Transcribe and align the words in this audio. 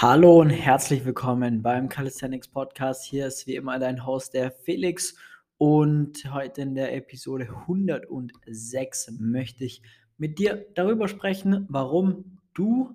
Hallo 0.00 0.38
und 0.40 0.50
herzlich 0.50 1.04
willkommen 1.04 1.60
beim 1.60 1.88
Calisthenics 1.88 2.46
Podcast. 2.46 3.04
Hier 3.04 3.26
ist 3.26 3.48
wie 3.48 3.56
immer 3.56 3.80
dein 3.80 4.06
Host, 4.06 4.32
der 4.32 4.52
Felix. 4.52 5.16
Und 5.56 6.32
heute 6.32 6.62
in 6.62 6.76
der 6.76 6.94
Episode 6.94 7.48
106 7.66 9.14
möchte 9.18 9.64
ich 9.64 9.82
mit 10.16 10.38
dir 10.38 10.64
darüber 10.76 11.08
sprechen, 11.08 11.66
warum 11.68 12.38
du 12.54 12.94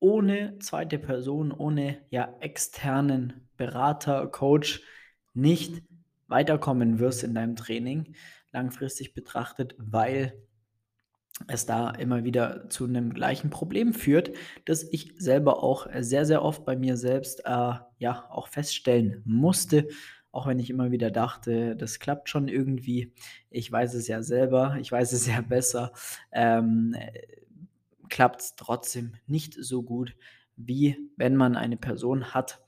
ohne 0.00 0.58
zweite 0.58 0.98
Person, 0.98 1.52
ohne 1.52 1.98
ja, 2.10 2.34
externen 2.40 3.48
Berater, 3.56 4.26
Coach 4.26 4.82
nicht 5.34 5.84
weiterkommen 6.26 6.98
wirst 6.98 7.22
in 7.22 7.32
deinem 7.32 7.54
Training, 7.54 8.16
langfristig 8.50 9.14
betrachtet, 9.14 9.76
weil 9.78 10.32
es 11.48 11.66
da 11.66 11.90
immer 11.90 12.24
wieder 12.24 12.68
zu 12.68 12.84
einem 12.84 13.12
gleichen 13.12 13.50
Problem 13.50 13.92
führt, 13.92 14.30
das 14.64 14.82
ich 14.82 15.14
selber 15.18 15.62
auch 15.62 15.86
sehr, 16.00 16.24
sehr 16.26 16.42
oft 16.42 16.64
bei 16.64 16.76
mir 16.76 16.96
selbst 16.96 17.40
äh, 17.44 17.74
ja 17.98 18.26
auch 18.30 18.48
feststellen 18.48 19.22
musste, 19.24 19.88
auch 20.32 20.46
wenn 20.46 20.58
ich 20.58 20.70
immer 20.70 20.90
wieder 20.90 21.10
dachte, 21.10 21.76
das 21.76 21.98
klappt 21.98 22.28
schon 22.28 22.48
irgendwie. 22.48 23.12
Ich 23.50 23.70
weiß 23.70 23.94
es 23.94 24.06
ja 24.06 24.22
selber, 24.22 24.76
ich 24.80 24.92
weiß 24.92 25.12
es 25.12 25.26
ja 25.28 25.40
besser, 25.40 25.92
ähm, 26.32 26.94
klappt 28.08 28.40
es 28.40 28.54
trotzdem 28.56 29.14
nicht 29.26 29.54
so 29.54 29.82
gut, 29.82 30.14
wie 30.56 30.96
wenn 31.16 31.36
man 31.36 31.56
eine 31.56 31.76
Person 31.76 32.34
hat, 32.34 32.60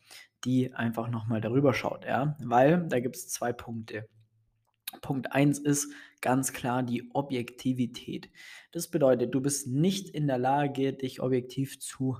die 0.44 0.74
einfach 0.74 1.08
nochmal 1.08 1.40
darüber 1.40 1.72
schaut, 1.74 2.04
ja, 2.04 2.36
weil 2.40 2.88
da 2.88 3.00
gibt 3.00 3.16
es 3.16 3.28
zwei 3.28 3.52
Punkte. 3.52 4.08
Punkt 5.00 5.32
1 5.32 5.58
ist 5.58 5.92
ganz 6.20 6.52
klar 6.52 6.82
die 6.82 7.10
Objektivität. 7.14 8.30
Das 8.70 8.88
bedeutet, 8.88 9.34
du 9.34 9.40
bist 9.40 9.66
nicht 9.66 10.08
in 10.10 10.26
der 10.26 10.38
Lage, 10.38 10.92
dich 10.92 11.20
objektiv 11.20 11.80
zu 11.80 12.18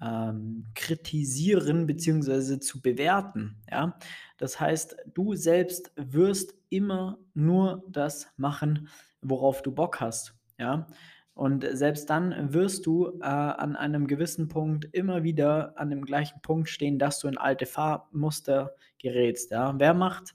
ähm, 0.00 0.66
kritisieren 0.74 1.86
bzw. 1.86 2.60
zu 2.60 2.80
bewerten. 2.80 3.56
Ja? 3.70 3.98
Das 4.36 4.60
heißt, 4.60 4.96
du 5.14 5.34
selbst 5.34 5.92
wirst 5.96 6.54
immer 6.68 7.18
nur 7.34 7.84
das 7.88 8.28
machen, 8.36 8.88
worauf 9.22 9.62
du 9.62 9.72
Bock 9.72 10.00
hast. 10.00 10.34
Ja? 10.58 10.86
Und 11.34 11.64
selbst 11.72 12.10
dann 12.10 12.52
wirst 12.52 12.86
du 12.86 13.18
äh, 13.20 13.24
an 13.24 13.76
einem 13.76 14.06
gewissen 14.06 14.48
Punkt 14.48 14.86
immer 14.92 15.22
wieder 15.22 15.78
an 15.78 15.90
dem 15.90 16.04
gleichen 16.04 16.42
Punkt 16.42 16.68
stehen, 16.68 16.98
dass 16.98 17.20
du 17.20 17.28
in 17.28 17.38
alte 17.38 17.66
Fahrmuster 17.66 18.74
gerätst. 18.98 19.52
Ja? 19.52 19.74
Wer 19.78 19.94
macht 19.94 20.34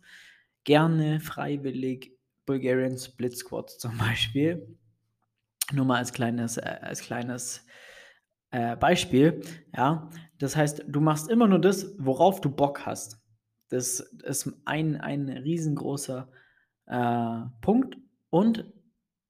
gerne 0.63 1.19
freiwillig 1.19 2.17
Bulgarian 2.45 2.97
Split 2.97 3.37
Squat 3.37 3.69
zum 3.79 3.97
Beispiel. 3.97 4.77
Nur 5.71 5.85
mal 5.85 5.97
als 5.97 6.11
kleines, 6.11 6.57
äh, 6.57 6.77
als 6.81 7.01
kleines 7.01 7.65
äh, 8.51 8.75
Beispiel. 8.75 9.41
Ja, 9.75 10.09
das 10.39 10.55
heißt, 10.55 10.85
du 10.87 10.99
machst 10.99 11.29
immer 11.29 11.47
nur 11.47 11.59
das, 11.59 11.95
worauf 11.97 12.41
du 12.41 12.49
Bock 12.49 12.85
hast. 12.85 13.21
Das 13.69 13.99
ist 13.99 14.51
ein, 14.65 14.99
ein 14.99 15.29
riesengroßer 15.29 16.29
äh, 16.85 17.39
Punkt. 17.61 17.97
Und 18.29 18.71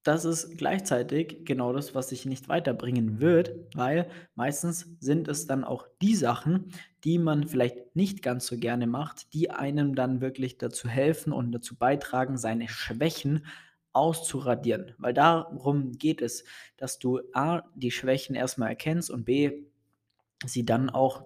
das 0.03 0.25
ist 0.25 0.57
gleichzeitig 0.57 1.45
genau 1.45 1.71
das, 1.71 1.95
was 1.95 2.09
sich 2.09 2.25
nicht 2.25 2.49
weiterbringen 2.49 3.21
wird, 3.21 3.51
weil 3.73 4.09
meistens 4.35 4.97
sind 4.99 5.29
es 5.29 5.47
dann 5.47 5.63
auch 5.63 5.87
die 6.01 6.15
Sachen, 6.15 6.73
die 7.05 7.17
man 7.17 7.47
vielleicht 7.47 7.95
nicht 7.95 8.21
ganz 8.21 8.45
so 8.47 8.57
gerne 8.57 8.85
macht, 8.85 9.33
die 9.33 9.49
einem 9.49 9.95
dann 9.95 10.19
wirklich 10.19 10.57
dazu 10.57 10.89
helfen 10.89 11.31
und 11.31 11.53
dazu 11.53 11.77
beitragen, 11.77 12.37
seine 12.37 12.67
Schwächen 12.67 13.45
auszuradieren. 13.93 14.93
Weil 14.97 15.13
darum 15.13 15.93
geht 15.93 16.21
es, 16.21 16.43
dass 16.75 16.99
du 16.99 17.21
A, 17.33 17.61
die 17.75 17.91
Schwächen 17.91 18.35
erstmal 18.35 18.69
erkennst 18.69 19.09
und 19.09 19.23
B, 19.23 19.63
sie 20.45 20.65
dann 20.65 20.89
auch 20.89 21.25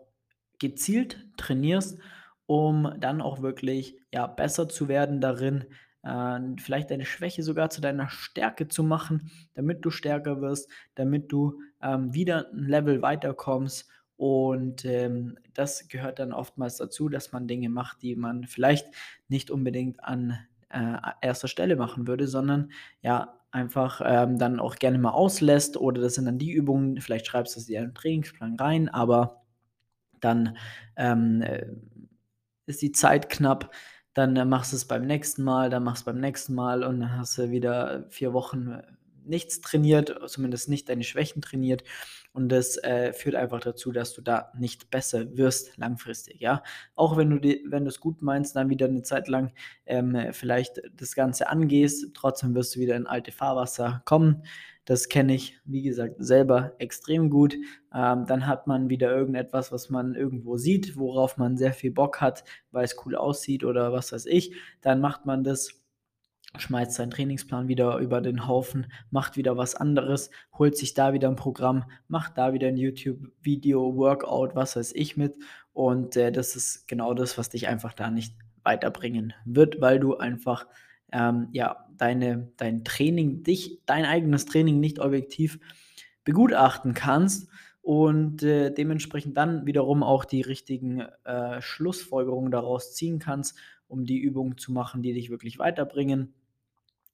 gezielt 0.60 1.26
trainierst, 1.38 1.98
um 2.46 2.94
dann 3.00 3.22
auch 3.22 3.42
wirklich 3.42 3.98
ja, 4.14 4.28
besser 4.28 4.70
zu 4.70 4.88
werden 4.88 5.20
darin, 5.20 5.66
äh, 6.08 6.62
vielleicht 6.62 6.92
deine 6.92 7.06
Schwäche 7.06 7.44
sogar 7.44 7.70
zu 7.70 7.82
deiner 7.82 8.10
Stärke 8.10 8.68
zu 8.68 8.84
machen, 8.84 9.32
damit 9.54 9.84
du 9.86 9.90
stärker 9.90 10.42
wirst, 10.42 10.70
damit 10.96 11.32
du 11.32 11.62
ähm, 11.82 12.14
wieder 12.14 12.48
ein 12.52 12.68
Level 12.68 13.02
weiterkommst. 13.02 13.90
Und 14.16 14.86
ähm, 14.86 15.38
das 15.54 15.88
gehört 15.90 16.20
dann 16.20 16.34
oftmals 16.34 16.78
dazu, 16.78 17.10
dass 17.10 17.32
man 17.32 17.48
Dinge 17.48 17.70
macht, 17.70 18.02
die 18.02 18.16
man 18.16 18.46
vielleicht 18.46 18.88
nicht 19.28 19.52
unbedingt 19.52 20.04
an 20.04 20.40
äh, 20.70 20.98
erster 21.22 21.48
Stelle 21.48 21.76
machen 21.76 22.08
würde, 22.08 22.28
sondern 22.28 22.72
ja, 23.02 23.38
einfach 23.52 24.02
ähm, 24.04 24.38
dann 24.38 24.60
auch 24.60 24.76
gerne 24.76 24.98
mal 24.98 25.12
auslässt 25.12 25.78
oder 25.78 26.02
das 26.02 26.16
sind 26.16 26.26
dann 26.26 26.38
die 26.38 26.52
Übungen, 26.52 27.00
vielleicht 27.00 27.28
schreibst 27.28 27.56
du 27.56 27.60
sie 27.60 27.76
in 27.76 27.84
einen 27.84 27.96
Trainingsplan 27.96 28.56
rein, 28.56 28.90
aber 28.90 29.44
dann 30.20 30.58
ähm, 30.96 31.42
äh, 31.42 31.68
ist 32.66 32.82
die 32.82 32.92
Zeit 32.92 33.30
knapp, 33.30 33.74
dann 34.18 34.36
äh, 34.36 34.46
machst 34.46 34.72
du 34.72 34.78
es 34.78 34.86
beim 34.86 35.06
nächsten 35.06 35.44
Mal, 35.44 35.70
dann 35.70 35.84
machst 35.84 36.02
du 36.02 36.10
es 36.10 36.14
beim 36.16 36.22
nächsten 36.22 36.56
Mal 36.56 36.84
und 36.84 37.00
dann 37.02 37.18
hast 37.18 37.38
du 37.38 37.52
wieder 37.52 38.04
vier 38.10 38.34
Wochen 38.34 38.72
äh, 38.72 38.84
nichts 39.28 39.62
trainiert, 39.62 40.20
zumindest 40.28 40.70
nicht 40.70 40.90
deine 40.90 41.04
Schwächen 41.04 41.42
trainiert. 41.42 41.84
Und 42.34 42.50
das 42.50 42.78
äh, 42.78 43.14
führt 43.14 43.36
einfach 43.36 43.60
dazu, 43.60 43.92
dass 43.92 44.14
du 44.14 44.22
da 44.22 44.52
nicht 44.58 44.92
besser 44.92 45.38
wirst 45.38 45.78
langfristig. 45.78 46.40
Ja, 46.40 46.62
auch 46.96 47.18
wenn 47.18 47.30
du 47.30 47.40
die, 47.40 47.64
wenn 47.68 47.84
du 47.84 47.90
es 47.90 48.00
gut 48.00 48.22
meinst, 48.22 48.56
dann 48.56 48.70
wieder 48.70 48.88
eine 48.88 49.02
Zeit 49.02 49.28
lang 49.28 49.52
ähm, 49.86 50.16
vielleicht 50.34 50.82
das 50.96 51.16
Ganze 51.16 51.50
angehst, 51.50 52.14
trotzdem 52.14 52.54
wirst 52.54 52.76
du 52.76 52.80
wieder 52.80 52.96
in 52.96 53.08
alte 53.08 53.32
Fahrwasser 53.32 54.02
kommen. 54.06 54.44
Das 54.88 55.10
kenne 55.10 55.36
ich, 55.36 55.60
wie 55.66 55.82
gesagt, 55.82 56.16
selber 56.20 56.74
extrem 56.78 57.30
gut. 57.30 57.56
Ähm, 57.94 58.26
dann 58.26 58.48
hat 58.48 58.68
man 58.68 58.88
wieder 58.88 59.14
irgendetwas, 59.14 59.72
was 59.74 59.90
man 59.90 60.16
irgendwo 60.16 60.56
sieht, 60.56 60.96
worauf 60.96 61.38
man 61.38 61.58
sehr 61.58 61.74
viel 61.74 61.92
Bock 61.92 62.22
hat, 62.22 62.46
weil 62.72 62.86
es 62.86 62.96
cool 63.06 63.16
aussieht 63.16 63.66
oder 63.66 63.92
was 63.92 64.14
weiß 64.14 64.28
ich. 64.28 64.56
Dann 64.82 65.02
macht 65.02 65.26
man 65.26 65.44
das 65.44 65.82
schmeißt 66.62 66.94
seinen 66.94 67.12
Trainingsplan 67.12 67.68
wieder 67.68 67.98
über 67.98 68.22
den 68.22 68.48
Haufen, 68.48 68.88
macht 69.10 69.38
wieder 69.38 69.58
was 69.58 69.76
anderes, 69.76 70.30
holt 70.58 70.78
sich 70.78 70.94
da 70.94 71.14
wieder 71.14 71.28
ein 71.28 71.36
Programm, 71.36 71.86
macht 72.08 72.38
da 72.38 72.54
wieder 72.54 72.68
ein 72.68 72.78
YouTube-Video, 72.78 73.96
Workout, 73.96 74.56
was 74.56 74.76
weiß 74.76 74.94
ich 74.94 75.18
mit. 75.18 75.36
Und 75.74 76.16
äh, 76.16 76.32
das 76.32 76.56
ist 76.56 76.88
genau 76.88 77.14
das, 77.14 77.38
was 77.38 77.50
dich 77.50 77.68
einfach 77.68 77.94
da 77.94 78.10
nicht 78.10 78.36
weiterbringen 78.64 79.34
wird, 79.46 79.80
weil 79.82 80.00
du 80.00 80.18
einfach 80.18 80.68
ähm, 81.12 81.48
ja, 81.52 81.88
deine, 81.98 82.52
dein 82.58 82.84
Training, 82.84 83.44
dich, 83.44 83.80
dein 83.86 84.06
eigenes 84.06 84.46
Training 84.46 84.80
nicht 84.80 85.00
objektiv 85.00 85.60
begutachten 86.24 86.94
kannst 86.94 87.50
und 87.82 88.44
äh, 88.44 88.72
dementsprechend 88.72 89.38
dann 89.38 89.66
wiederum 89.66 90.04
auch 90.04 90.26
die 90.26 90.42
richtigen 90.42 91.02
äh, 91.24 91.62
Schlussfolgerungen 91.62 92.52
daraus 92.52 92.94
ziehen 92.94 93.20
kannst, 93.20 93.58
um 93.88 94.06
die 94.06 94.20
Übungen 94.20 94.58
zu 94.58 94.74
machen, 94.74 95.02
die 95.02 95.14
dich 95.14 95.30
wirklich 95.30 95.58
weiterbringen 95.60 96.34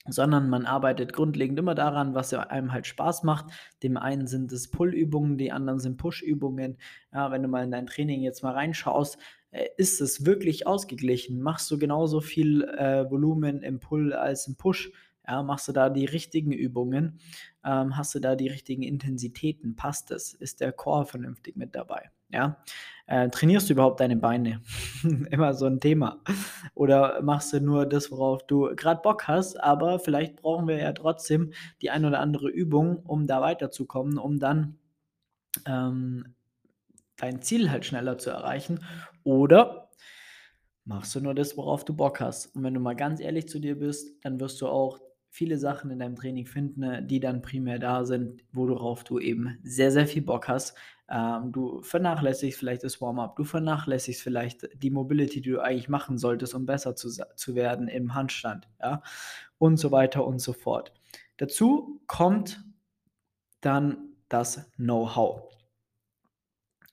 sondern 0.05 0.49
man 0.49 0.65
arbeitet 0.65 1.13
grundlegend 1.13 1.57
immer 1.59 1.75
daran, 1.75 2.13
was 2.13 2.33
einem 2.33 2.73
halt 2.73 2.87
Spaß 2.87 3.23
macht. 3.23 3.45
Dem 3.83 3.97
einen 3.97 4.27
sind 4.27 4.51
es 4.51 4.69
Pull-Übungen, 4.69 5.37
die 5.37 5.51
anderen 5.51 5.79
sind 5.79 5.97
Push-Übungen. 5.97 6.77
Ja, 7.13 7.31
wenn 7.31 7.41
du 7.41 7.47
mal 7.47 7.63
in 7.63 7.71
dein 7.71 7.87
Training 7.87 8.21
jetzt 8.21 8.43
mal 8.43 8.53
reinschaust, 8.53 9.17
äh, 9.51 9.67
ist 9.77 10.01
es 10.01 10.25
wirklich 10.25 10.67
ausgeglichen? 10.67 11.41
Machst 11.41 11.71
du 11.71 11.77
genauso 11.77 12.19
viel 12.19 12.63
äh, 12.63 13.09
Volumen 13.09 13.61
im 13.61 13.79
Pull 13.79 14.13
als 14.13 14.47
im 14.47 14.55
Push? 14.55 14.91
Ja, 15.27 15.41
machst 15.41 15.67
du 15.67 15.71
da 15.71 15.89
die 15.89 16.05
richtigen 16.05 16.51
Übungen? 16.51 17.19
Ähm, 17.63 17.95
hast 17.95 18.13
du 18.13 18.19
da 18.19 18.35
die 18.35 18.49
richtigen 18.49 18.83
Intensitäten? 18.83 19.75
Passt 19.75 20.11
es? 20.11 20.33
Ist 20.33 20.59
der 20.59 20.73
Core 20.73 21.05
vernünftig 21.05 21.55
mit 21.55 21.75
dabei? 21.75 22.11
Ja, 22.29 22.57
äh, 23.05 23.29
trainierst 23.29 23.69
du 23.69 23.73
überhaupt 23.73 23.99
deine 23.99 24.17
Beine? 24.17 24.61
Immer 25.29 25.53
so 25.53 25.65
ein 25.65 25.79
Thema. 25.79 26.21
Oder 26.73 27.21
machst 27.21 27.53
du 27.53 27.61
nur 27.61 27.85
das, 27.85 28.11
worauf 28.11 28.45
du 28.47 28.75
gerade 28.75 29.01
Bock 29.01 29.27
hast, 29.27 29.55
aber 29.55 29.99
vielleicht 29.99 30.37
brauchen 30.37 30.67
wir 30.67 30.77
ja 30.77 30.91
trotzdem 30.91 31.53
die 31.81 31.89
ein 31.89 32.05
oder 32.05 32.19
andere 32.19 32.49
Übung, 32.49 32.97
um 33.05 33.27
da 33.27 33.39
weiterzukommen, 33.39 34.17
um 34.17 34.39
dann 34.39 34.77
ähm, 35.65 36.35
dein 37.17 37.41
Ziel 37.41 37.71
halt 37.71 37.85
schneller 37.85 38.17
zu 38.17 38.29
erreichen. 38.31 38.83
Oder 39.23 39.89
machst 40.85 41.15
du 41.15 41.21
nur 41.21 41.33
das, 41.33 41.55
worauf 41.55 41.85
du 41.85 41.95
Bock 41.95 42.19
hast. 42.19 42.47
Und 42.55 42.63
wenn 42.63 42.73
du 42.73 42.79
mal 42.79 42.95
ganz 42.95 43.19
ehrlich 43.19 43.47
zu 43.47 43.59
dir 43.59 43.79
bist, 43.79 44.23
dann 44.23 44.39
wirst 44.39 44.59
du 44.61 44.67
auch 44.67 44.99
viele 45.33 45.57
Sachen 45.57 45.89
in 45.89 45.97
deinem 45.97 46.15
Training 46.15 46.45
finden, 46.45 46.81
ne, 46.81 47.01
die 47.01 47.19
dann 47.19 47.41
primär 47.41 47.79
da 47.79 48.05
sind, 48.05 48.43
worauf 48.51 49.03
du 49.03 49.17
eben 49.17 49.57
sehr, 49.63 49.89
sehr 49.89 50.05
viel 50.05 50.21
Bock 50.21 50.47
hast. 50.47 50.77
Ähm, 51.09 51.51
du 51.51 51.81
vernachlässigst 51.81 52.59
vielleicht 52.59 52.83
das 52.83 53.01
Warm-up, 53.01 53.35
du 53.35 53.43
vernachlässigst 53.43 54.21
vielleicht 54.21 54.69
die 54.75 54.91
Mobility, 54.91 55.41
die 55.41 55.49
du 55.49 55.59
eigentlich 55.59 55.89
machen 55.89 56.19
solltest, 56.19 56.53
um 56.53 56.67
besser 56.67 56.95
zu, 56.95 57.09
zu 57.09 57.55
werden 57.55 57.87
im 57.87 58.13
Handstand, 58.13 58.69
ja, 58.79 59.01
und 59.57 59.77
so 59.77 59.89
weiter 59.89 60.23
und 60.23 60.37
so 60.37 60.53
fort. 60.53 60.93
Dazu 61.37 61.99
kommt 62.05 62.63
dann 63.59 64.09
das 64.29 64.71
Know-how. 64.75 65.49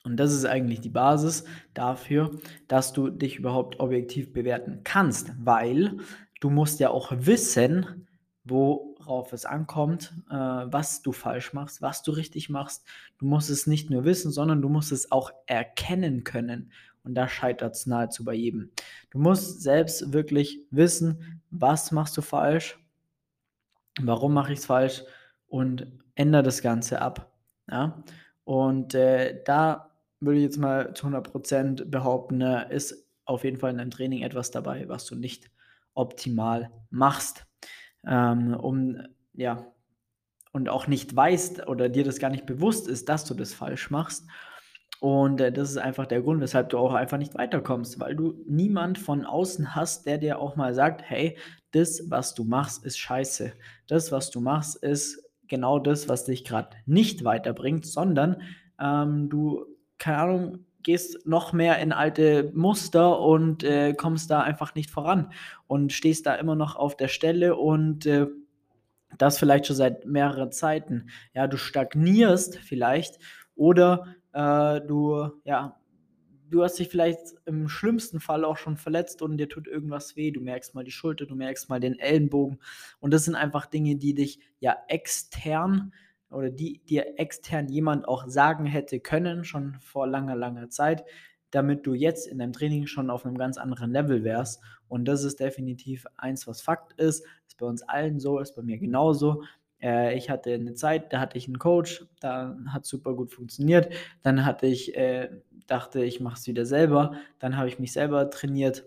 Und 0.02 0.16
das 0.16 0.32
ist 0.32 0.46
eigentlich 0.46 0.80
die 0.80 0.88
Basis 0.88 1.44
dafür, 1.74 2.30
dass 2.68 2.94
du 2.94 3.10
dich 3.10 3.36
überhaupt 3.36 3.80
objektiv 3.80 4.32
bewerten 4.32 4.80
kannst, 4.82 5.30
weil 5.38 5.98
du 6.40 6.48
musst 6.48 6.80
ja 6.80 6.88
auch 6.88 7.12
wissen, 7.14 8.06
worauf 8.44 9.32
es 9.32 9.44
ankommt, 9.44 10.12
äh, 10.30 10.34
was 10.34 11.02
du 11.02 11.12
falsch 11.12 11.52
machst, 11.52 11.82
was 11.82 12.02
du 12.02 12.12
richtig 12.12 12.48
machst. 12.48 12.84
Du 13.18 13.26
musst 13.26 13.50
es 13.50 13.66
nicht 13.66 13.90
nur 13.90 14.04
wissen, 14.04 14.32
sondern 14.32 14.62
du 14.62 14.68
musst 14.68 14.92
es 14.92 15.12
auch 15.12 15.30
erkennen 15.46 16.24
können. 16.24 16.72
Und 17.02 17.14
da 17.14 17.28
scheitert 17.28 17.74
es 17.74 17.86
nahezu 17.86 18.24
bei 18.24 18.34
jedem. 18.34 18.70
Du 19.10 19.18
musst 19.18 19.62
selbst 19.62 20.12
wirklich 20.12 20.66
wissen, 20.70 21.42
was 21.50 21.92
machst 21.92 22.16
du 22.16 22.22
falsch, 22.22 22.78
warum 24.00 24.34
mache 24.34 24.52
ich 24.52 24.60
es 24.60 24.66
falsch 24.66 25.02
und 25.48 25.86
ändere 26.14 26.42
das 26.42 26.62
Ganze 26.62 27.00
ab. 27.00 27.32
Ja? 27.70 28.02
Und 28.44 28.94
äh, 28.94 29.42
da 29.44 29.90
würde 30.20 30.38
ich 30.38 30.44
jetzt 30.44 30.58
mal 30.58 30.94
zu 30.94 31.06
100% 31.06 31.86
behaupten, 31.86 32.40
äh, 32.42 32.74
ist 32.74 33.08
auf 33.24 33.44
jeden 33.44 33.56
Fall 33.58 33.70
in 33.70 33.78
deinem 33.78 33.90
Training 33.90 34.22
etwas 34.22 34.50
dabei, 34.50 34.88
was 34.88 35.06
du 35.06 35.14
nicht 35.14 35.50
optimal 35.94 36.70
machst. 36.90 37.46
Ähm, 38.06 38.54
um, 38.54 38.98
ja, 39.34 39.66
und 40.52 40.68
auch 40.68 40.86
nicht 40.86 41.14
weißt 41.14 41.68
oder 41.68 41.88
dir 41.88 42.04
das 42.04 42.18
gar 42.18 42.30
nicht 42.30 42.46
bewusst 42.46 42.88
ist, 42.88 43.08
dass 43.08 43.24
du 43.24 43.34
das 43.34 43.54
falsch 43.54 43.90
machst. 43.90 44.26
Und 45.00 45.40
äh, 45.40 45.50
das 45.50 45.70
ist 45.70 45.78
einfach 45.78 46.06
der 46.06 46.22
Grund, 46.22 46.40
weshalb 46.40 46.68
du 46.68 46.78
auch 46.78 46.92
einfach 46.92 47.18
nicht 47.18 47.34
weiterkommst, 47.34 48.00
weil 48.00 48.14
du 48.14 48.34
niemand 48.46 48.98
von 48.98 49.24
außen 49.24 49.74
hast, 49.74 50.06
der 50.06 50.18
dir 50.18 50.38
auch 50.38 50.56
mal 50.56 50.74
sagt, 50.74 51.02
hey, 51.02 51.38
das, 51.70 52.10
was 52.10 52.34
du 52.34 52.44
machst, 52.44 52.84
ist 52.84 52.98
scheiße. 52.98 53.52
Das, 53.86 54.12
was 54.12 54.30
du 54.30 54.40
machst, 54.40 54.76
ist 54.82 55.22
genau 55.48 55.78
das, 55.78 56.08
was 56.08 56.24
dich 56.24 56.44
gerade 56.44 56.76
nicht 56.84 57.24
weiterbringt, 57.24 57.86
sondern 57.86 58.42
ähm, 58.78 59.30
du, 59.30 59.64
keine 59.98 60.18
Ahnung, 60.18 60.66
gehst 60.82 61.26
noch 61.26 61.52
mehr 61.52 61.78
in 61.78 61.92
alte 61.92 62.50
Muster 62.54 63.20
und 63.20 63.64
äh, 63.64 63.94
kommst 63.94 64.30
da 64.30 64.40
einfach 64.40 64.74
nicht 64.74 64.90
voran 64.90 65.32
und 65.66 65.92
stehst 65.92 66.26
da 66.26 66.34
immer 66.34 66.56
noch 66.56 66.76
auf 66.76 66.96
der 66.96 67.08
Stelle 67.08 67.56
und 67.56 68.06
äh, 68.06 68.26
das 69.18 69.38
vielleicht 69.38 69.66
schon 69.66 69.76
seit 69.76 70.06
mehreren 70.06 70.52
Zeiten. 70.52 71.10
Ja, 71.34 71.46
du 71.46 71.56
stagnierst 71.56 72.58
vielleicht 72.58 73.18
oder 73.54 74.06
äh, 74.32 74.80
du, 74.80 75.28
ja, 75.44 75.80
du 76.50 76.62
hast 76.62 76.78
dich 76.78 76.88
vielleicht 76.88 77.34
im 77.46 77.68
schlimmsten 77.68 78.20
Fall 78.20 78.44
auch 78.44 78.56
schon 78.56 78.76
verletzt 78.76 79.22
und 79.22 79.36
dir 79.38 79.48
tut 79.48 79.66
irgendwas 79.66 80.16
weh. 80.16 80.30
Du 80.30 80.40
merkst 80.40 80.74
mal 80.74 80.84
die 80.84 80.90
Schulter, 80.90 81.26
du 81.26 81.34
merkst 81.34 81.68
mal 81.68 81.80
den 81.80 81.98
Ellenbogen. 81.98 82.58
Und 82.98 83.12
das 83.12 83.24
sind 83.24 83.34
einfach 83.34 83.66
Dinge, 83.66 83.96
die 83.96 84.14
dich 84.14 84.40
ja 84.58 84.76
extern 84.88 85.92
oder 86.30 86.50
die 86.50 86.78
dir 86.84 87.18
extern 87.18 87.68
jemand 87.68 88.06
auch 88.06 88.26
sagen 88.26 88.66
hätte 88.66 89.00
können, 89.00 89.44
schon 89.44 89.76
vor 89.80 90.06
langer, 90.06 90.36
langer 90.36 90.68
Zeit, 90.70 91.04
damit 91.50 91.86
du 91.86 91.94
jetzt 91.94 92.28
in 92.28 92.38
deinem 92.38 92.52
Training 92.52 92.86
schon 92.86 93.10
auf 93.10 93.26
einem 93.26 93.36
ganz 93.36 93.58
anderen 93.58 93.90
Level 93.90 94.24
wärst. 94.24 94.62
Und 94.88 95.06
das 95.06 95.24
ist 95.24 95.40
definitiv 95.40 96.06
eins, 96.16 96.46
was 96.46 96.62
Fakt 96.62 96.92
ist. 97.00 97.24
Ist 97.46 97.58
bei 97.58 97.66
uns 97.66 97.82
allen 97.82 98.20
so, 98.20 98.38
ist 98.38 98.54
bei 98.54 98.62
mir 98.62 98.78
genauso. 98.78 99.42
Äh, 99.82 100.16
ich 100.16 100.30
hatte 100.30 100.52
eine 100.52 100.74
Zeit, 100.74 101.12
da 101.12 101.20
hatte 101.20 101.38
ich 101.38 101.46
einen 101.46 101.58
Coach, 101.58 102.06
da 102.20 102.56
hat 102.68 102.86
super 102.86 103.14
gut 103.14 103.32
funktioniert. 103.32 103.92
Dann 104.22 104.44
hatte 104.44 104.66
ich, 104.66 104.96
äh, 104.96 105.30
dachte 105.66 106.04
ich, 106.04 106.20
mache 106.20 106.36
es 106.38 106.46
wieder 106.46 106.66
selber. 106.66 107.14
Dann 107.38 107.56
habe 107.56 107.68
ich 107.68 107.78
mich 107.78 107.92
selber 107.92 108.30
trainiert, 108.30 108.84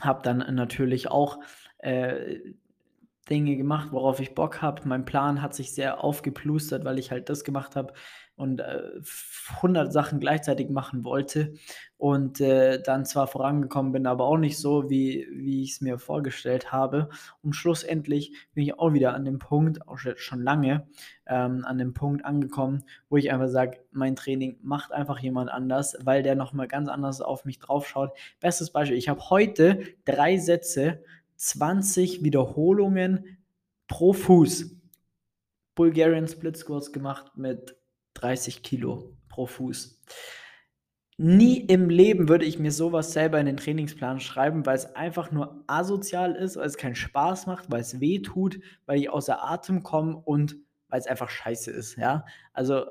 habe 0.00 0.22
dann 0.22 0.38
natürlich 0.54 1.10
auch 1.10 1.38
äh, 1.78 2.38
Dinge 3.30 3.56
gemacht, 3.56 3.88
worauf 3.92 4.20
ich 4.20 4.34
Bock 4.34 4.62
habe. 4.62 4.82
Mein 4.86 5.04
Plan 5.04 5.42
hat 5.42 5.54
sich 5.54 5.72
sehr 5.72 6.02
aufgeplustert, 6.02 6.84
weil 6.84 6.98
ich 6.98 7.10
halt 7.10 7.28
das 7.28 7.44
gemacht 7.44 7.76
habe 7.76 7.92
und 8.38 8.60
äh, 8.60 9.00
100 9.56 9.92
Sachen 9.92 10.20
gleichzeitig 10.20 10.70
machen 10.70 11.04
wollte 11.04 11.54
und 11.96 12.40
äh, 12.40 12.80
dann 12.80 13.04
zwar 13.04 13.26
vorangekommen 13.26 13.90
bin, 13.90 14.06
aber 14.06 14.26
auch 14.26 14.38
nicht 14.38 14.58
so, 14.58 14.88
wie, 14.88 15.26
wie 15.32 15.64
ich 15.64 15.72
es 15.72 15.80
mir 15.80 15.98
vorgestellt 15.98 16.70
habe. 16.70 17.08
Und 17.42 17.54
schlussendlich 17.54 18.32
bin 18.54 18.62
ich 18.62 18.78
auch 18.78 18.92
wieder 18.92 19.14
an 19.14 19.24
dem 19.24 19.40
Punkt, 19.40 19.86
auch 19.88 19.98
schon 19.98 20.40
lange, 20.40 20.86
ähm, 21.26 21.64
an 21.64 21.78
dem 21.78 21.94
Punkt 21.94 22.24
angekommen, 22.24 22.84
wo 23.08 23.16
ich 23.16 23.32
einfach 23.32 23.48
sage, 23.48 23.80
mein 23.90 24.14
Training 24.14 24.58
macht 24.62 24.92
einfach 24.92 25.18
jemand 25.18 25.50
anders, 25.50 25.98
weil 26.04 26.22
der 26.22 26.36
nochmal 26.36 26.68
ganz 26.68 26.88
anders 26.88 27.20
auf 27.20 27.44
mich 27.44 27.58
draufschaut. 27.58 28.16
Bestes 28.38 28.70
Beispiel, 28.70 28.96
ich 28.96 29.08
habe 29.08 29.30
heute 29.30 29.80
drei 30.04 30.36
Sätze 30.36 31.02
20 31.38 32.22
Wiederholungen 32.22 33.38
pro 33.86 34.12
Fuß 34.12 34.76
Bulgarian 35.74 36.26
Split 36.26 36.56
Squats 36.56 36.92
gemacht 36.92 37.36
mit 37.36 37.76
30 38.14 38.62
Kilo 38.64 39.16
pro 39.28 39.46
Fuß. 39.46 40.02
Nie 41.16 41.60
im 41.60 41.88
Leben 41.88 42.28
würde 42.28 42.44
ich 42.44 42.58
mir 42.58 42.72
sowas 42.72 43.12
selber 43.12 43.38
in 43.38 43.46
den 43.46 43.56
Trainingsplan 43.56 44.20
schreiben, 44.20 44.66
weil 44.66 44.76
es 44.76 44.94
einfach 44.94 45.30
nur 45.30 45.64
asozial 45.66 46.34
ist, 46.34 46.56
weil 46.56 46.66
es 46.66 46.76
keinen 46.76 46.94
Spaß 46.96 47.46
macht, 47.46 47.70
weil 47.70 47.80
es 47.80 48.00
weh 48.00 48.20
tut, 48.20 48.60
weil 48.86 48.98
ich 48.98 49.10
außer 49.10 49.42
Atem 49.42 49.82
komme 49.82 50.16
und 50.16 50.56
weil 50.88 51.00
es 51.00 51.06
einfach 51.06 51.30
scheiße 51.30 51.70
ist. 51.70 51.96
Ja, 51.96 52.24
also 52.52 52.86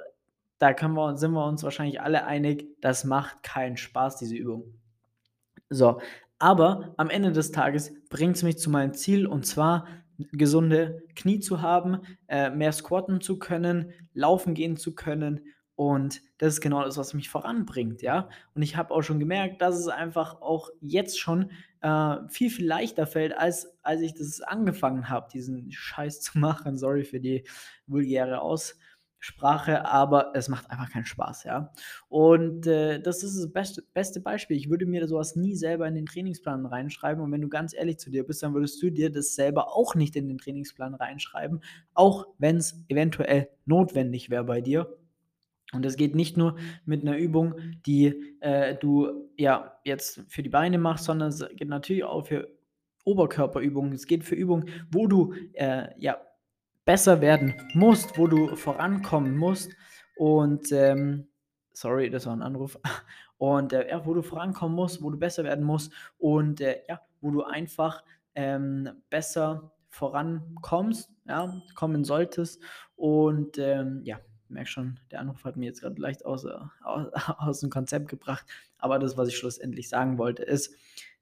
da 0.60 0.74
wir, 0.74 1.18
sind 1.18 1.32
wir 1.32 1.46
uns 1.46 1.64
wahrscheinlich 1.64 2.02
alle 2.02 2.26
einig, 2.26 2.68
das 2.82 3.04
macht 3.04 3.44
keinen 3.44 3.78
Spaß, 3.78 4.18
diese 4.18 4.36
Übung. 4.36 4.74
So, 5.70 6.00
aber 6.40 6.94
am 6.98 7.10
Ende 7.10 7.32
des 7.32 7.52
Tages 7.52 7.94
bringt 8.10 8.36
es 8.36 8.44
mich 8.44 8.58
zu 8.58 8.70
meinem 8.70 8.94
Ziel 8.94 9.28
und 9.28 9.46
zwar 9.46 9.88
gesunde 10.32 11.04
Knie 11.16 11.40
zu 11.40 11.62
haben, 11.62 12.00
äh, 12.28 12.50
mehr 12.50 12.72
squatten 12.72 13.22
zu 13.22 13.38
können, 13.38 13.92
laufen 14.14 14.54
gehen 14.54 14.78
zu 14.78 14.96
können 14.96 15.42
und 15.78 16.24
das 16.40 16.56
ist 16.56 16.62
genau 16.62 16.84
das, 16.84 16.98
was 16.98 17.14
mich 17.14 17.30
voranbringt, 17.30 18.02
ja. 18.02 18.30
Und 18.56 18.64
ich 18.64 18.76
habe 18.76 18.92
auch 18.92 19.04
schon 19.04 19.20
gemerkt, 19.20 19.62
dass 19.62 19.78
es 19.78 19.88
einfach 19.88 20.42
auch 20.42 20.72
jetzt 20.82 21.20
schon 21.20 21.52
äh, 21.82 22.16
viel, 22.30 22.50
viel 22.50 22.66
leichter 22.66 23.06
fällt, 23.06 23.38
als, 23.38 23.78
als 23.84 24.02
ich 24.02 24.16
das 24.16 24.42
angefangen 24.42 25.08
habe, 25.08 25.30
diesen 25.32 25.72
Scheiß 25.72 26.22
zu 26.22 26.40
machen. 26.40 26.78
Sorry 26.78 27.04
für 27.04 27.20
die 27.20 27.44
vulgäre 27.86 28.42
Aus 28.42 28.80
Sprache, 29.20 29.86
aber 29.86 30.32
es 30.36 30.48
macht 30.48 30.70
einfach 30.70 30.92
keinen 30.92 31.06
Spaß, 31.06 31.44
ja. 31.46 31.72
Und 32.08 32.68
äh, 32.68 33.02
das 33.02 33.24
ist 33.24 33.38
das 33.38 33.52
beste, 33.52 33.84
beste 33.94 34.20
Beispiel. 34.20 34.58
Ich 34.58 34.70
würde 34.70 34.86
mir 34.86 35.08
sowas 35.08 35.36
nie 35.36 35.56
selber 35.56 35.88
in 35.88 35.96
den 35.96 36.06
Trainingsplan 36.06 36.66
reinschreiben. 36.66 37.24
Und 37.24 37.32
wenn 37.32 37.42
du 37.42 37.50
ganz 37.50 37.74
ehrlich 37.74 37.98
zu 37.98 38.12
dir 38.12 38.26
bist, 38.26 38.44
dann 38.44 38.54
würdest 38.54 38.82
du 38.82 38.92
dir 38.92 39.12
das 39.12 39.36
selber 39.36 39.76
auch 39.76 39.96
nicht 39.96 40.16
in 40.16 40.28
den 40.28 40.38
Trainingsplan 40.38 40.94
reinschreiben, 40.94 41.62
auch 41.94 42.28
wenn 42.38 42.58
es 42.58 42.84
eventuell 42.90 43.50
notwendig 43.66 44.30
wäre 44.30 44.44
bei 44.44 44.62
dir. 44.62 44.98
Und 45.74 45.84
das 45.84 45.98
geht 45.98 46.16
nicht 46.16 46.38
nur 46.38 46.58
mit 46.86 47.02
einer 47.02 47.18
Übung, 47.18 47.56
die 47.86 48.38
äh, 48.40 48.76
du 48.76 49.30
ja 49.36 49.80
jetzt 49.84 50.22
für 50.28 50.44
die 50.44 50.50
Beine 50.50 50.78
machst, 50.78 51.06
sondern 51.06 51.30
es 51.30 51.44
geht 51.56 51.68
natürlich 51.68 52.04
auch 52.04 52.28
für 52.28 52.48
Oberkörperübungen. 53.04 53.94
Es 53.94 54.06
geht 54.06 54.24
für 54.24 54.36
Übungen, 54.36 54.70
wo 54.92 55.08
du 55.08 55.34
äh, 55.54 55.90
ja 55.98 56.18
besser 56.88 57.20
werden 57.20 57.54
musst, 57.74 58.18
wo 58.18 58.28
du 58.28 58.56
vorankommen 58.56 59.38
musst. 59.38 59.76
Und 60.16 60.72
ähm, 60.72 61.28
sorry, 61.74 62.10
das 62.10 62.26
war 62.26 62.34
ein 62.34 62.42
Anruf. 62.42 62.80
Und 63.38 63.74
äh, 63.74 63.90
ja, 63.90 64.04
wo 64.04 64.16
du 64.16 64.24
vorankommen 64.24 64.76
musst, 64.76 65.04
wo 65.04 65.12
du 65.12 65.18
besser 65.20 65.44
werden 65.44 65.64
musst 65.64 65.94
und 66.18 66.60
äh, 66.60 66.82
ja, 66.90 67.00
wo 67.22 67.30
du 67.30 67.44
einfach 67.44 68.04
ähm, 68.34 68.90
besser 69.12 69.72
vorankommst, 69.90 71.12
ja, 71.28 71.62
kommen 71.76 72.04
solltest. 72.04 72.64
Und 72.96 73.60
ähm, 73.60 74.02
ja, 74.04 74.20
ich 74.46 74.50
merke 74.50 74.70
schon, 74.70 75.00
der 75.12 75.20
Anruf 75.20 75.44
hat 75.44 75.56
mir 75.56 75.68
jetzt 75.68 75.82
gerade 75.82 76.02
leicht 76.02 76.26
aus, 76.26 76.48
aus, 76.82 77.08
aus 77.38 77.60
dem 77.60 77.70
Konzept 77.70 78.08
gebracht. 78.08 78.48
Aber 78.80 78.98
das, 78.98 79.18
was 79.18 79.28
ich 79.28 79.38
schlussendlich 79.38 79.88
sagen 79.88 80.18
wollte, 80.18 80.42
ist, 80.42 80.74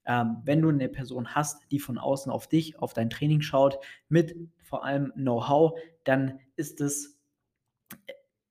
ähm, 0.06 0.38
wenn 0.44 0.62
du 0.62 0.70
eine 0.70 0.90
Person 0.90 1.36
hast, 1.36 1.72
die 1.72 1.80
von 1.80 1.98
außen 1.98 2.32
auf 2.32 2.48
dich, 2.48 2.80
auf 2.80 2.94
dein 2.94 3.10
Training 3.10 3.42
schaut, 3.42 3.80
mit 4.10 4.36
vor 4.64 4.86
allem 4.86 5.12
Know-how, 5.16 5.80
dann 6.04 6.40
ist 6.56 6.82
es 6.82 7.20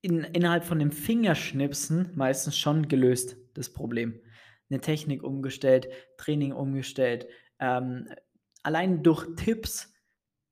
in, 0.01 0.21
innerhalb 0.25 0.65
von 0.65 0.79
dem 0.79 0.91
Fingerschnipsen 0.91 2.11
meistens 2.15 2.59
schon 2.59 2.89
gelöst, 2.89 3.37
das 3.55 3.73
Problem. 3.73 4.21
Eine 4.69 4.81
Technik 4.81 5.23
umgestellt, 5.23 5.89
Training 6.17 6.53
umgestellt, 6.53 7.27
ähm, 7.59 8.09
allein 8.63 9.03
durch 9.03 9.27
Tipps, 9.37 9.95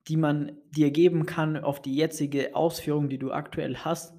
die 0.08 0.16
man 0.16 0.58
dir 0.70 0.90
geben 0.90 1.26
kann 1.26 1.56
auf 1.56 1.82
die 1.82 1.94
jetzige 1.94 2.54
Ausführung, 2.54 3.08
die 3.08 3.18
du 3.18 3.32
aktuell 3.32 3.76
hast, 3.76 4.14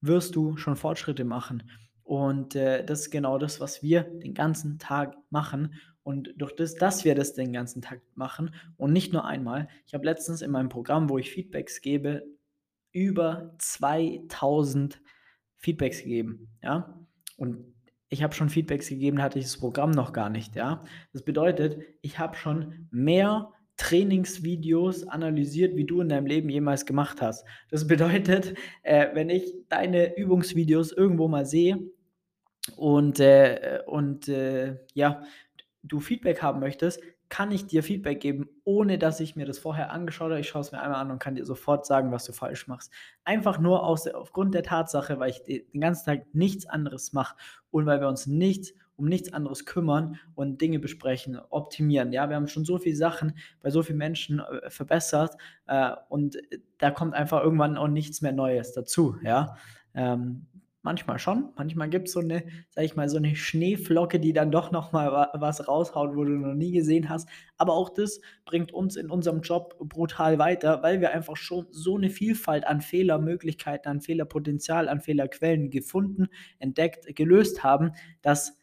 wirst 0.00 0.36
du 0.36 0.56
schon 0.56 0.76
Fortschritte 0.76 1.24
machen. 1.24 1.70
Und 2.02 2.54
äh, 2.54 2.84
das 2.84 3.00
ist 3.00 3.10
genau 3.10 3.38
das, 3.38 3.60
was 3.60 3.82
wir 3.82 4.02
den 4.02 4.34
ganzen 4.34 4.78
Tag 4.78 5.16
machen. 5.30 5.74
Und 6.06 6.34
durch 6.36 6.54
das, 6.54 6.76
dass 6.76 7.04
wir 7.04 7.16
das 7.16 7.34
den 7.34 7.52
ganzen 7.52 7.82
Tag 7.82 8.00
machen 8.14 8.54
und 8.76 8.92
nicht 8.92 9.12
nur 9.12 9.24
einmal, 9.24 9.66
ich 9.88 9.94
habe 9.94 10.04
letztens 10.04 10.40
in 10.40 10.52
meinem 10.52 10.68
Programm, 10.68 11.10
wo 11.10 11.18
ich 11.18 11.32
Feedbacks 11.32 11.80
gebe, 11.80 12.22
über 12.92 13.56
2000 13.58 15.02
Feedbacks 15.56 16.04
gegeben, 16.04 16.46
ja. 16.62 17.04
Und 17.36 17.74
ich 18.08 18.22
habe 18.22 18.36
schon 18.36 18.50
Feedbacks 18.50 18.88
gegeben, 18.88 19.20
hatte 19.20 19.40
ich 19.40 19.46
das 19.46 19.58
Programm 19.58 19.90
noch 19.90 20.12
gar 20.12 20.30
nicht, 20.30 20.54
ja. 20.54 20.84
Das 21.12 21.24
bedeutet, 21.24 21.82
ich 22.02 22.20
habe 22.20 22.36
schon 22.36 22.86
mehr 22.92 23.52
Trainingsvideos 23.76 25.08
analysiert, 25.08 25.74
wie 25.74 25.86
du 25.86 26.02
in 26.02 26.08
deinem 26.08 26.26
Leben 26.26 26.48
jemals 26.48 26.86
gemacht 26.86 27.20
hast. 27.20 27.44
Das 27.68 27.84
bedeutet, 27.88 28.54
äh, 28.84 29.08
wenn 29.14 29.28
ich 29.28 29.52
deine 29.68 30.16
Übungsvideos 30.16 30.92
irgendwo 30.92 31.26
mal 31.26 31.46
sehe 31.46 31.80
und, 32.76 33.18
äh, 33.18 33.80
und 33.86 34.28
äh, 34.28 34.76
ja, 34.94 35.24
du 35.86 36.00
Feedback 36.00 36.42
haben 36.42 36.60
möchtest, 36.60 37.00
kann 37.28 37.50
ich 37.50 37.66
dir 37.66 37.82
Feedback 37.82 38.20
geben, 38.20 38.48
ohne 38.64 38.98
dass 38.98 39.18
ich 39.20 39.34
mir 39.34 39.46
das 39.46 39.58
vorher 39.58 39.90
angeschaut 39.90 40.30
habe. 40.30 40.40
Ich 40.40 40.48
schaue 40.48 40.60
es 40.60 40.72
mir 40.72 40.80
einmal 40.80 41.00
an 41.00 41.10
und 41.10 41.18
kann 41.18 41.34
dir 41.34 41.44
sofort 41.44 41.84
sagen, 41.84 42.12
was 42.12 42.24
du 42.24 42.32
falsch 42.32 42.68
machst. 42.68 42.92
Einfach 43.24 43.58
nur 43.58 43.84
aus, 43.84 44.06
aufgrund 44.06 44.54
der 44.54 44.62
Tatsache, 44.62 45.18
weil 45.18 45.30
ich 45.30 45.42
den 45.42 45.80
ganzen 45.80 46.06
Tag 46.06 46.34
nichts 46.34 46.66
anderes 46.66 47.12
mache 47.12 47.36
und 47.70 47.86
weil 47.86 48.00
wir 48.00 48.08
uns 48.08 48.26
nicht 48.26 48.74
um 48.96 49.06
nichts 49.06 49.32
anderes 49.32 49.66
kümmern 49.66 50.18
und 50.34 50.60
Dinge 50.60 50.78
besprechen, 50.78 51.38
optimieren. 51.50 52.12
Ja, 52.12 52.28
wir 52.28 52.36
haben 52.36 52.48
schon 52.48 52.64
so 52.64 52.78
viele 52.78 52.96
Sachen 52.96 53.36
bei 53.60 53.70
so 53.70 53.82
vielen 53.82 53.98
Menschen 53.98 54.40
äh, 54.40 54.70
verbessert 54.70 55.36
äh, 55.66 55.92
und 56.08 56.38
da 56.78 56.90
kommt 56.90 57.14
einfach 57.14 57.42
irgendwann 57.42 57.76
auch 57.76 57.88
nichts 57.88 58.22
mehr 58.22 58.32
Neues 58.32 58.72
dazu. 58.72 59.16
Ja, 59.22 59.56
ähm, 59.94 60.46
Manchmal 60.86 61.18
schon. 61.18 61.48
Manchmal 61.56 61.90
gibt 61.90 62.06
es 62.06 62.14
so 62.14 62.20
eine, 62.20 62.44
sag 62.70 62.84
ich 62.84 62.94
mal, 62.94 63.08
so 63.08 63.16
eine 63.16 63.34
Schneeflocke, 63.34 64.20
die 64.20 64.32
dann 64.32 64.52
doch 64.52 64.70
noch 64.70 64.92
mal 64.92 65.30
was 65.34 65.66
raushaut, 65.66 66.14
wo 66.14 66.22
du 66.22 66.30
noch 66.30 66.54
nie 66.54 66.70
gesehen 66.70 67.08
hast. 67.08 67.28
Aber 67.56 67.72
auch 67.72 67.88
das 67.88 68.20
bringt 68.44 68.70
uns 68.70 68.94
in 68.94 69.10
unserem 69.10 69.40
Job 69.40 69.76
brutal 69.80 70.38
weiter, 70.38 70.84
weil 70.84 71.00
wir 71.00 71.10
einfach 71.10 71.36
schon 71.36 71.66
so 71.72 71.96
eine 71.96 72.08
Vielfalt 72.08 72.68
an 72.68 72.80
Fehlermöglichkeiten, 72.82 73.90
an 73.90 74.00
Fehlerpotenzial, 74.00 74.88
an 74.88 75.00
Fehlerquellen 75.00 75.70
gefunden, 75.70 76.28
entdeckt, 76.60 77.16
gelöst 77.16 77.64
haben, 77.64 77.90
dass 78.22 78.56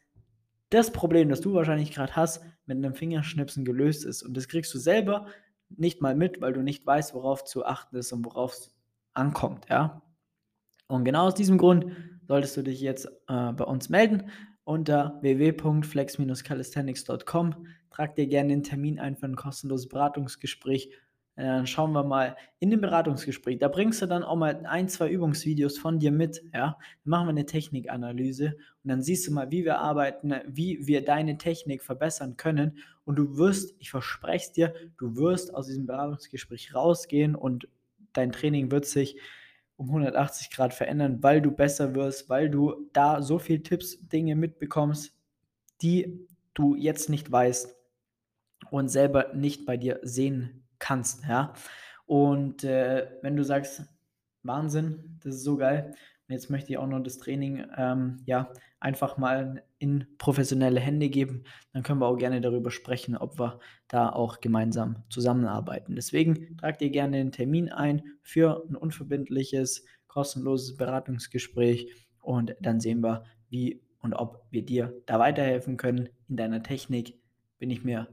das 0.70 0.94
Problem, 0.94 1.28
das 1.28 1.42
du 1.42 1.54
wahrscheinlich 1.54 1.92
gerade 1.92 2.16
hast, 2.16 2.42
mit 2.66 2.78
einem 2.78 2.96
Fingerschnipsen 2.96 3.66
gelöst 3.66 4.06
ist. 4.06 4.24
Und 4.24 4.38
das 4.38 4.48
kriegst 4.48 4.74
du 4.74 4.80
selber 4.80 5.28
nicht 5.68 6.02
mal 6.02 6.16
mit, 6.16 6.40
weil 6.40 6.54
du 6.54 6.62
nicht 6.62 6.86
weißt, 6.86 7.14
worauf 7.16 7.44
zu 7.44 7.66
achten 7.66 7.98
ist 7.98 8.14
und 8.14 8.24
worauf 8.24 8.54
es 8.54 8.74
ankommt, 9.14 9.66
ja. 9.70 10.02
Und 10.88 11.06
genau 11.06 11.28
aus 11.28 11.36
diesem 11.36 11.58
Grund 11.58 11.88
solltest 12.28 12.58
du 12.58 12.64
dich 12.64 12.82
jetzt 12.82 13.06
äh, 13.28 13.54
bei 13.54 13.64
uns 13.64 13.90
melden 13.90 14.30
unter 14.66 15.20
www.flex-calisthenics.com. 15.22 17.68
Trag 17.90 18.16
dir 18.16 18.28
gerne 18.28 18.50
den 18.50 18.64
Termin 18.64 19.00
ein 19.00 19.18
für 19.18 19.28
ein 19.28 19.36
kostenloses 19.36 19.90
Beratungsgespräch. 19.90 20.90
Äh, 21.36 21.44
dann 21.44 21.68
schauen 21.68 21.92
wir 21.94 22.04
mal 22.04 22.36
in 22.60 22.72
dem 22.72 22.82
Beratungsgespräch. 22.82 23.60
Da 23.60 23.68
bringst 23.68 24.02
du 24.02 24.06
dann 24.06 24.24
auch 24.24 24.36
mal 24.36 24.66
ein, 24.66 24.88
zwei 24.88 25.10
Übungsvideos 25.10 25.78
von 25.78 26.00
dir 26.00 26.12
mit. 26.12 26.42
Ja? 26.54 26.78
Dann 27.04 27.10
machen 27.10 27.28
wir 27.28 27.32
eine 27.32 27.46
Technikanalyse 27.46 28.56
und 28.84 28.90
dann 28.90 29.02
siehst 29.02 29.28
du 29.28 29.34
mal, 29.34 29.52
wie 29.52 29.66
wir 29.66 29.80
arbeiten, 29.80 30.34
wie 30.48 30.88
wir 30.88 31.04
deine 31.04 31.38
Technik 31.38 31.84
verbessern 31.84 32.38
können. 32.38 32.78
Und 33.06 33.18
du 33.18 33.38
wirst, 33.38 33.76
ich 33.80 33.92
verspreche 33.92 34.46
es 34.46 34.52
dir, 34.54 34.74
du 34.98 35.18
wirst 35.18 35.54
aus 35.54 35.68
diesem 35.68 35.86
Beratungsgespräch 35.86 36.74
rausgehen 36.74 37.36
und 37.36 37.68
dein 38.14 38.32
Training 38.32 38.72
wird 38.72 38.86
sich 38.86 39.18
um 39.76 39.88
180 39.88 40.50
Grad 40.52 40.74
verändern, 40.74 41.22
weil 41.22 41.42
du 41.42 41.52
besser 41.52 41.96
wirst, 41.96 42.30
weil 42.30 42.50
du 42.50 42.90
da 42.94 43.22
so 43.22 43.40
viele 43.40 43.64
Tipps, 43.64 43.98
Dinge 44.08 44.36
mitbekommst, 44.36 45.14
die 45.82 46.28
du 46.54 46.76
jetzt 46.76 47.10
nicht 47.10 47.32
weißt 47.32 47.76
und 48.70 48.90
selber 48.90 49.34
nicht 49.34 49.66
bei 49.66 49.78
dir 49.78 50.00
sehen 50.04 50.64
kannst. 50.80 51.24
Ja? 51.26 51.54
Und 52.06 52.64
äh, 52.64 53.08
wenn 53.22 53.36
du 53.36 53.44
sagst, 53.44 53.84
Wahnsinn, 54.44 55.20
das 55.24 55.36
ist 55.36 55.44
so 55.44 55.58
geil, 55.58 55.96
und 56.28 56.34
jetzt 56.34 56.50
möchte 56.50 56.72
ich 56.72 56.78
auch 56.78 56.88
noch 56.88 57.02
das 57.02 57.18
Training 57.18 57.66
ähm, 57.78 58.22
ja, 58.26 58.52
einfach 58.80 59.18
mal 59.18 59.64
in 59.78 60.08
professionelle 60.18 60.80
Hände 60.80 61.10
geben. 61.10 61.44
Dann 61.74 61.84
können 61.84 62.00
wir 62.00 62.08
auch 62.08 62.18
gerne 62.18 62.40
darüber 62.40 62.72
sprechen, 62.72 63.18
ob 63.18 63.38
wir 63.38 63.60
da 63.90 64.10
auch 64.10 64.40
gemeinsam 64.40 65.04
zusammenarbeiten. 65.10 65.96
Deswegen 65.96 66.56
trag 66.58 66.78
dir 66.78 66.90
gerne 66.90 67.18
einen 67.18 67.34
Termin 67.34 67.70
ein 67.70 68.04
für 68.22 68.64
ein 68.70 68.76
unverbindliches, 68.76 69.86
kostenloses 70.08 70.78
Beratungsgespräch 70.78 71.94
und 72.22 72.56
dann 72.62 72.80
sehen 72.80 73.02
wir, 73.02 73.26
wie 73.50 73.82
und 74.00 74.14
ob 74.14 74.46
wir 74.50 74.64
dir 74.66 74.94
da 75.06 75.20
weiterhelfen 75.20 75.78
können 75.78 76.10
in 76.30 76.38
deiner 76.38 76.64
Technik. 76.64 77.20
Bin 77.58 77.70
ich 77.70 77.84
mir 77.84 78.08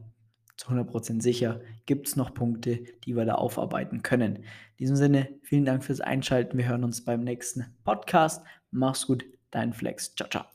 zu 0.60 0.68
100% 0.68 1.22
sicher, 1.22 1.60
gibt 1.86 2.06
es 2.06 2.16
noch 2.16 2.34
Punkte, 2.34 2.84
die 3.04 3.16
wir 3.16 3.24
da 3.24 3.36
aufarbeiten 3.36 4.02
können. 4.02 4.36
In 4.36 4.44
diesem 4.78 4.96
Sinne, 4.96 5.28
vielen 5.42 5.64
Dank 5.64 5.82
fürs 5.82 6.02
Einschalten. 6.02 6.58
Wir 6.58 6.68
hören 6.68 6.84
uns 6.84 7.02
beim 7.04 7.24
nächsten 7.24 7.66
Podcast. 7.82 8.44
Mach's 8.70 9.06
gut, 9.06 9.24
dein 9.50 9.72
Flex. 9.72 10.14
Ciao, 10.14 10.28
ciao. 10.28 10.44